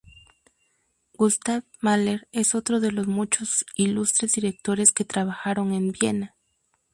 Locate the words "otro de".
2.55-2.91